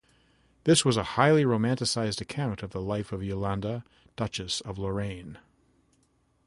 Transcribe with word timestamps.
This 0.63 0.83
was 0.83 0.97
a 0.97 1.03
highly 1.13 1.43
romanticised 1.45 2.21
account 2.21 2.63
of 2.63 2.71
the 2.71 2.81
life 2.81 3.11
of 3.11 3.21
Yolande, 3.23 3.83
Duchess 4.15 4.59
of 4.61 4.79
Lorraine. 4.79 5.37